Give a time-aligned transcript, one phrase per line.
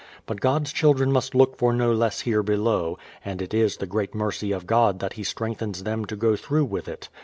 [0.25, 4.15] But God's children must look for no less here below; and it is the great
[4.15, 7.07] mercy of God that He strengthens them to go through with it.